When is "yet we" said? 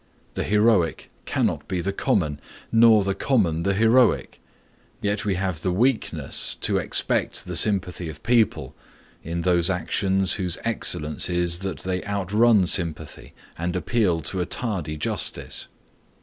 4.99-5.35